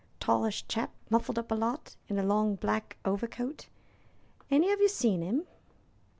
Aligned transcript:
Tallish 0.19 0.67
chap, 0.67 0.89
muffled 1.11 1.37
up 1.37 1.51
a 1.51 1.53
lot, 1.53 1.95
in 2.09 2.17
a 2.17 2.23
long 2.23 2.55
black 2.55 2.97
overcoat. 3.05 3.67
Any 4.49 4.71
of 4.71 4.81
ye 4.81 4.87
seen 4.87 5.21
'im?" 5.21 5.45